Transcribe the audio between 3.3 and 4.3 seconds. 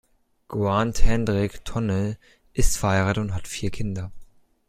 hat vier Kinder.